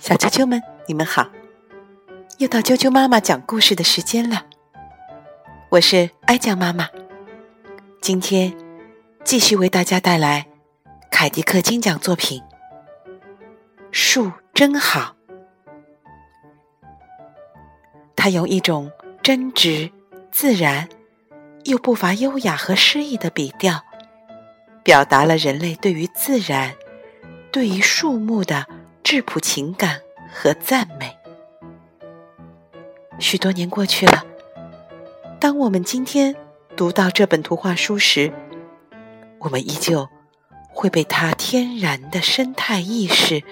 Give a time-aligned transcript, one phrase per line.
[0.00, 1.28] 小啾啾们，你们好！
[2.38, 4.46] 又到啾啾妈妈讲故事的时间了。
[5.68, 6.88] 我是哀酱妈妈，
[8.00, 8.56] 今天
[9.24, 10.46] 继续为大家带来
[11.10, 12.40] 凯迪克金奖作品
[13.90, 15.16] 《树真好》。
[18.16, 18.90] 他用一种
[19.22, 19.92] 真挚、
[20.32, 20.88] 自然
[21.64, 23.84] 又不乏优雅和诗意的笔调，
[24.82, 26.74] 表达了人类对于自然、
[27.52, 28.66] 对于树木的。
[29.10, 30.00] 质朴情感
[30.32, 31.18] 和赞美。
[33.18, 34.24] 许多年过去了，
[35.40, 36.36] 当我们今天
[36.76, 38.32] 读到这本图画书时，
[39.40, 40.08] 我们依旧
[40.68, 43.42] 会被它天然的生态意识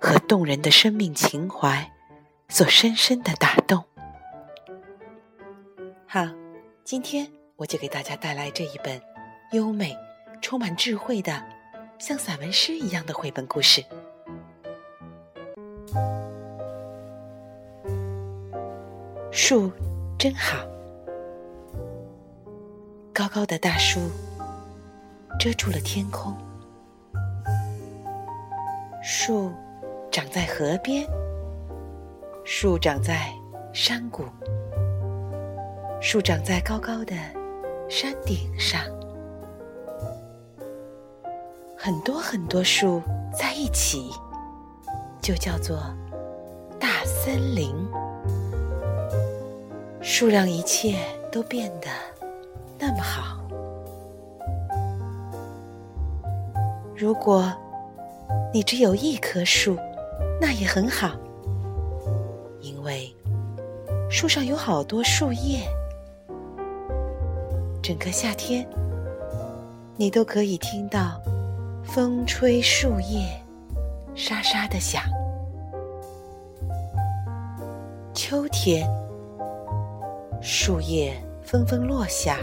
[0.00, 1.92] 和动人的生命情怀
[2.48, 3.84] 所深深的打动。
[6.06, 6.26] 好，
[6.84, 8.98] 今天我就给大家带来这一本
[9.52, 9.94] 优美、
[10.40, 11.44] 充满智慧的，
[11.98, 13.84] 像散文诗一样的绘本故事。
[19.30, 19.70] 树
[20.18, 20.58] 真好，
[23.12, 24.00] 高高的大树
[25.38, 26.36] 遮住了天空。
[29.02, 29.50] 树
[30.10, 31.04] 长在河边，
[32.44, 33.32] 树长在
[33.72, 34.24] 山谷，
[36.00, 37.14] 树长在高高的
[37.88, 38.80] 山顶上。
[41.76, 43.02] 很多很多树
[43.36, 44.10] 在一起，
[45.22, 45.78] 就叫做
[46.80, 47.72] 大森林。
[50.02, 50.96] 树让一切
[51.30, 51.86] 都变得
[52.76, 53.38] 那么好。
[56.96, 57.50] 如果
[58.52, 59.76] 你只有一棵树，
[60.40, 61.16] 那也很好，
[62.60, 63.14] 因为
[64.10, 65.60] 树上有好多树叶，
[67.80, 68.68] 整个夏天
[69.96, 71.20] 你都可以听到
[71.84, 73.40] 风吹树叶
[74.14, 75.02] 沙沙的响。
[78.14, 78.88] 秋天。
[80.44, 81.14] 树叶
[81.44, 82.36] 纷纷落下，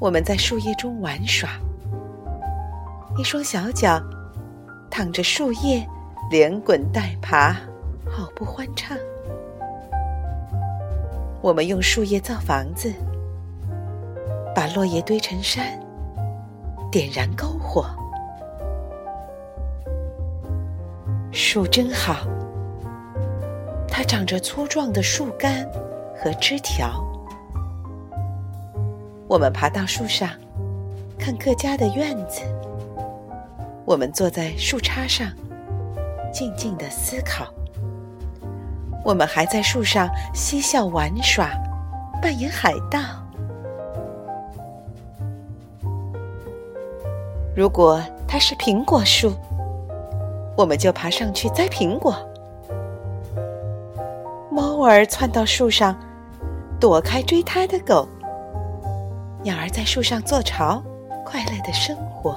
[0.00, 1.50] 我们在树叶中玩耍。
[3.18, 4.00] 一双小脚
[4.88, 5.84] 躺着树叶，
[6.30, 7.52] 连滚带爬，
[8.08, 8.96] 好不欢畅。
[11.42, 12.94] 我们用树叶造房子，
[14.54, 15.66] 把落叶堆成山，
[16.92, 17.86] 点燃篝火。
[21.36, 22.18] 树真好，
[23.88, 25.68] 它长着粗壮的树干。
[26.16, 27.04] 和枝条，
[29.28, 30.30] 我们爬到树上，
[31.18, 32.40] 看各家的院子。
[33.84, 35.28] 我们坐在树杈上，
[36.32, 37.52] 静静的思考。
[39.04, 41.50] 我们还在树上嬉笑玩耍，
[42.22, 43.00] 扮演海盗。
[47.54, 49.34] 如果它是苹果树，
[50.56, 52.16] 我们就爬上去摘苹果。
[54.50, 55.96] 猫儿窜到树上。
[56.80, 58.06] 躲开追它的狗，
[59.42, 60.82] 鸟儿在树上做巢，
[61.24, 62.36] 快乐的生活。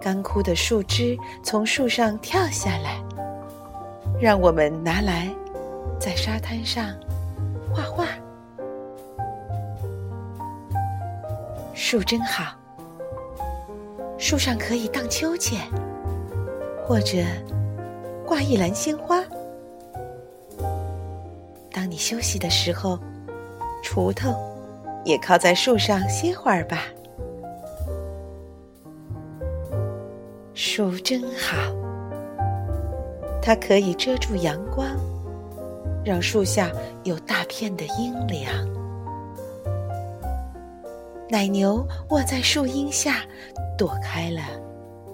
[0.00, 3.02] 干枯的树枝从树上跳下来，
[4.18, 5.28] 让我们拿来
[5.98, 6.94] 在沙滩上
[7.74, 8.06] 画画。
[11.74, 12.54] 树真好，
[14.30, 15.60] 树上可以荡秋千，
[16.86, 17.16] 或者
[18.24, 19.20] 挂一篮鲜花。
[21.72, 22.96] 当你休息的时候，
[23.82, 24.32] 锄头
[25.04, 26.84] 也靠在树上歇会儿吧。
[30.54, 31.56] 树真好，
[33.42, 34.86] 它可以遮住阳光，
[36.04, 36.70] 让树下
[37.02, 38.79] 有大片的阴凉。
[41.30, 43.24] 奶牛卧在树荫下，
[43.78, 44.42] 躲开了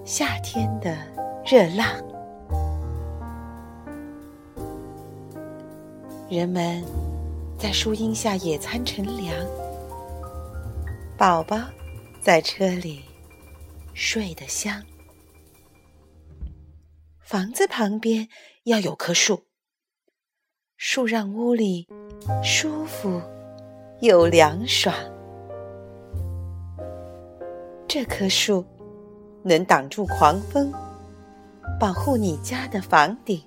[0.03, 0.97] 夏天的
[1.45, 1.87] 热浪。
[6.27, 6.83] 人们
[7.55, 9.31] 在树荫下野餐乘凉，
[11.15, 11.55] 宝宝
[12.19, 13.03] 在车里
[13.93, 14.83] 睡得香。
[17.21, 18.27] 房子旁边
[18.63, 19.43] 要有棵树，
[20.77, 21.87] 树让屋里
[22.43, 23.21] 舒服
[24.01, 24.95] 又凉爽。
[27.87, 28.65] 这棵树
[29.43, 30.73] 能挡住狂风，
[31.79, 33.41] 保护你家的房顶。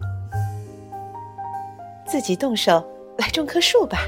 [2.07, 2.83] 自己动手
[3.19, 3.99] 来种棵树吧，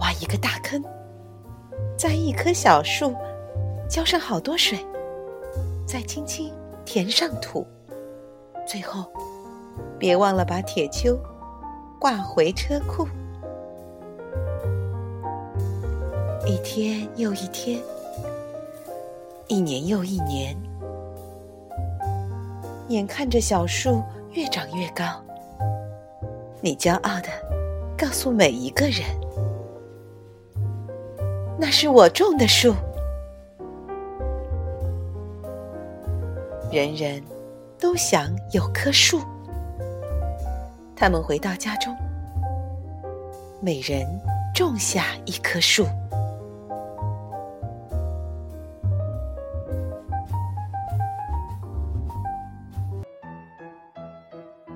[0.00, 0.84] 挖一个大坑，
[1.96, 3.14] 栽一棵小树，
[3.88, 4.78] 浇上好多水，
[5.86, 6.52] 再轻轻
[6.84, 7.66] 填上土，
[8.66, 9.10] 最后
[9.98, 11.18] 别忘了把铁锹
[11.98, 13.08] 挂回车库。
[16.46, 17.80] 一天又一天，
[19.54, 20.52] 一年又一年，
[22.88, 24.02] 眼看着小树
[24.32, 25.04] 越长越高，
[26.60, 27.28] 你骄傲的
[27.96, 29.02] 告诉每一个人
[31.56, 32.74] ：“那是我种的树。”
[36.72, 37.22] 人人
[37.78, 39.20] 都想有棵树。
[40.96, 41.96] 他们回到家中，
[43.60, 44.04] 每人
[44.52, 45.86] 种下一棵树。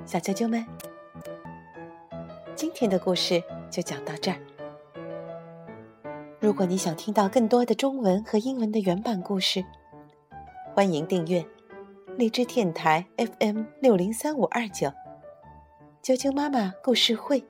[0.09, 0.65] 小啾啾们，
[2.57, 4.41] 今天的故事就讲到这儿。
[6.41, 9.63] 如果你想听到更多的中文和英文的原版故事，
[10.75, 11.47] 欢迎订阅
[12.17, 14.91] 荔枝电台 FM 六零三五二九。
[16.03, 17.45] 啾啾妈妈故事会，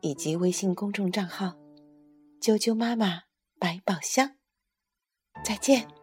[0.00, 1.56] 以及微信公众账号
[2.40, 3.24] “啾啾妈妈
[3.58, 4.36] 百宝箱”，
[5.44, 5.95] 再见。